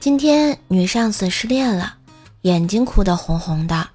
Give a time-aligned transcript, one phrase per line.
[0.00, 1.92] 今天女上司失恋了，
[2.40, 3.86] 眼睛哭得红红的。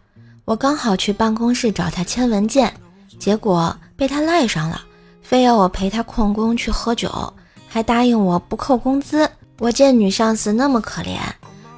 [0.45, 2.71] 我刚好去办公室找她签文件，
[3.17, 4.79] 结果被她赖上了，
[5.23, 7.33] 非要我陪她旷工去喝酒，
[7.67, 9.27] 还答应我不扣工资。
[9.57, 11.17] 我见女上司那么可怜，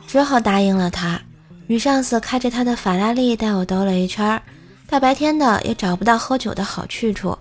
[0.05, 1.17] 只好答应了她。
[1.65, 4.41] 女上司开着她的法拉利带我兜了一圈，
[4.89, 7.37] 大白天的也找不到喝酒的好去处，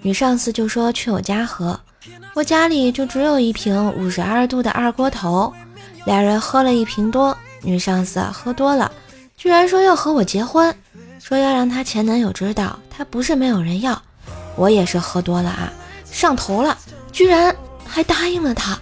[0.00, 1.78] 女上司就说去我家喝，
[2.34, 5.52] 我家里就只有一瓶五十二度的二锅头。
[6.06, 8.90] 俩人喝了一瓶多，女上司喝多了，
[9.36, 10.74] 居然说要和我结婚，
[11.18, 14.00] 说要让她前男友知道她不是没有人要。
[14.56, 15.72] 我也是喝多了啊，
[16.10, 16.76] 上头了，
[17.12, 17.54] 居然
[17.86, 18.78] 还答应了她。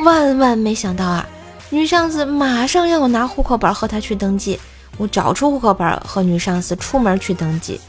[0.00, 1.26] 万万没想到啊，
[1.70, 4.58] 女上司马上要我拿户口本和她去登记。
[4.98, 7.80] 我找出户口本和女上司出门去登记，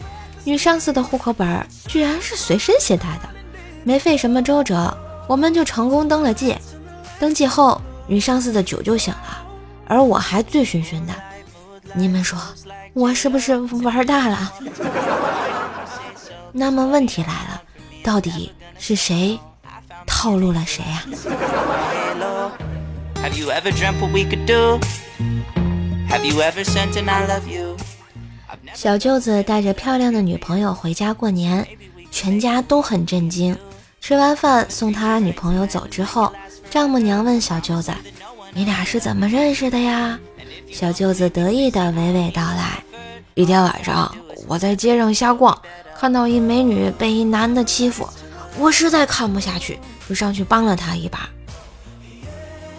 [0.44, 3.30] 女上司的户口本居然是随身携带的，
[3.84, 4.96] 没费什么周折，
[5.28, 6.56] 我们就成功登了记。
[7.20, 7.82] 登记后。
[8.08, 9.46] 女上司的酒就醒了，
[9.88, 11.14] 而我还醉醺醺的。
[11.94, 12.40] 你们说
[12.94, 14.54] 我是不是玩大了？
[16.52, 17.62] 那么问题来了，
[18.04, 19.40] 到底是谁
[20.06, 21.04] 套路了谁呀？
[28.74, 31.68] 小舅子带着漂亮的女朋友回家过年，
[32.10, 33.58] 全家都很震惊。
[34.00, 36.32] 吃完饭送他女朋友走之后。
[36.70, 37.92] 丈母娘问小舅子
[38.54, 40.20] ：“你俩是怎么认识的呀？”
[40.72, 42.84] 小舅子得意地娓娓道来
[43.36, 44.14] ：“一天晚上，
[44.48, 45.58] 我在街上瞎逛，
[45.98, 48.08] 看到一美女被一男的欺负，
[48.58, 49.80] 我实在看不下去，
[50.10, 51.30] 就上去帮了她一把。”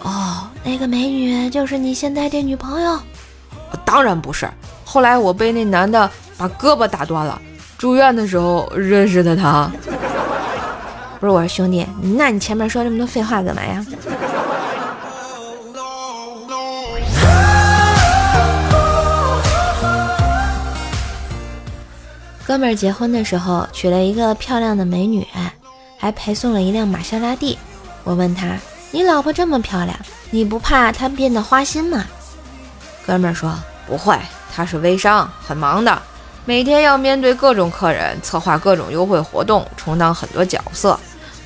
[0.03, 2.99] 哦，那个美女就是你现在的女朋友？
[3.83, 4.49] 当然不是。
[4.85, 7.39] 后来我被那男的把胳膊打断了，
[7.77, 9.71] 住院的时候认识的他。
[11.19, 13.85] 不是我说兄弟，那你前面说这么多废话干嘛呀？
[22.47, 25.27] 哥们儿结婚的时候娶了一个漂亮的美女，
[25.99, 27.59] 还陪送了一辆玛莎拉蒂。
[28.05, 28.57] 我问他
[28.89, 29.95] ：“你老婆这么漂亮，
[30.31, 32.05] 你不怕她变得花心吗？”
[33.05, 33.53] 哥们儿说
[33.85, 34.17] ：“不会，
[34.55, 36.01] 她是微商，很忙的，
[36.45, 40.99] 每天要面对各种客人，策划各种优惠活动，充当很多角色。”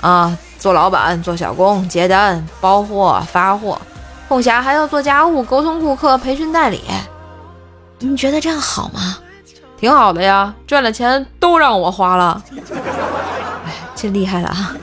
[0.03, 3.79] 啊，做老板、做小工、接单、包货、发货，
[4.27, 6.83] 空暇还要做家务、沟通顾客、培训代理。
[7.99, 9.17] 你觉得这样好吗？
[9.77, 12.43] 挺好的呀，赚了钱都让我花了。
[13.65, 14.75] 哎，这厉害了啊！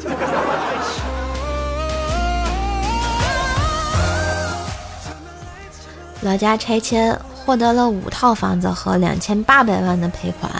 [6.22, 7.14] 老家拆迁
[7.44, 10.50] 获得了五套房子和两千八百万的赔款，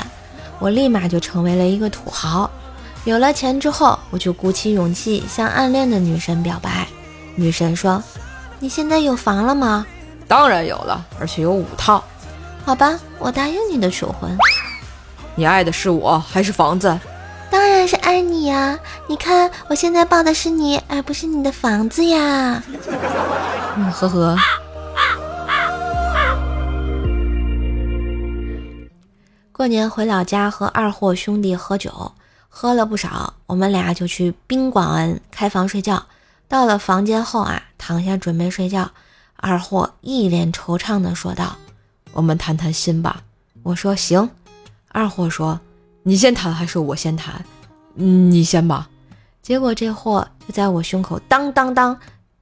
[0.59, 2.51] 我立马就成为了一个土豪。
[3.05, 6.87] 有了钱之后，我就鼓起勇气向暗恋的女神表白。
[7.35, 8.03] 女神说
[8.61, 9.87] ：“你现在有房了吗
[10.29, 12.05] ？”“当然有了，而且有五套。
[12.65, 14.37] ”“好吧，我答应你的求婚。
[15.35, 16.99] ”“你爱的是我还是房子
[17.51, 18.79] ？”“当然是爱你呀！
[19.09, 22.63] 你看，我现在抱的是你，而不是你的房子呀。
[23.77, 24.37] ”“嗯，呵呵。”
[29.53, 32.13] 过年回老家和二货兄弟喝酒。
[32.53, 36.05] 喝了不少，我们俩就去宾馆开房睡觉。
[36.49, 38.91] 到了房间后啊，躺下准备睡觉，
[39.37, 41.57] 二货一脸惆怅地说道
[42.13, 43.23] ：“我们谈谈心吧。”
[43.63, 44.29] 我说：“行。”
[44.91, 45.61] 二货说
[46.03, 47.43] ：“你先谈还是我先谈？
[47.95, 48.89] 你先吧。
[49.41, 51.97] ”结果这货就在我胸口当当当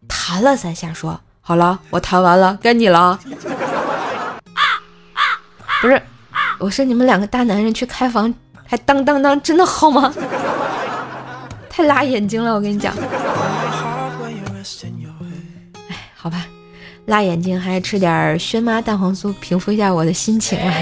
[0.08, 3.20] 弹了三下，说：“好了，我弹完了，该你了。”
[5.82, 6.02] 不是，
[6.58, 8.34] 我说你们两个大男人去开房。
[8.70, 10.14] 还当当当，真的好吗？
[11.70, 12.94] 太辣眼睛了，我跟你讲。
[15.88, 16.44] 哎，好吧，
[17.06, 20.72] 辣眼睛，还是吃点轩妈蛋黄酥平复一下我的心情吧。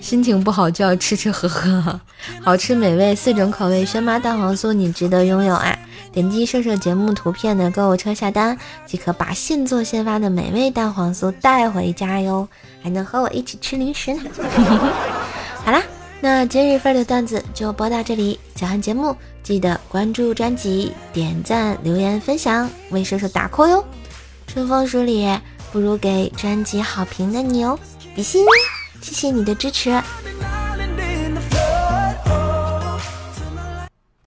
[0.00, 2.00] 心情不好就要吃吃喝喝，
[2.42, 5.78] 好吃美味四种口味轩妈蛋黄酥，你值得拥有啊！
[6.12, 12.48] 点击射射节目图片的购物车下单，即可把现做现发的美味蛋黄酥带回家哟，
[12.82, 14.22] 还能和我一起吃零食呢。
[16.24, 23.84] 那今日份的段子就播到这里，喜欢节目记得关注专辑、点赞、留言、分享，为叔叔打 call 哟！
[24.46, 25.28] 春风十里，
[25.72, 27.76] 不如给专辑好评的你哦，
[28.14, 28.46] 比心！
[29.00, 30.00] 谢谢你的支持。